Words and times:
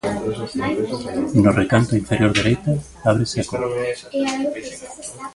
No 1.43 1.49
recanto 1.61 1.91
inferior 2.01 2.31
dereita 2.37 2.71
ábrese 3.11 3.37
a 3.41 3.45
cor. 3.49 3.61